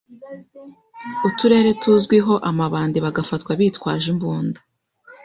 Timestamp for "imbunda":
4.13-4.59